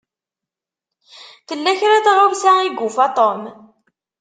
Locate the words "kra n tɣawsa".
1.79-2.51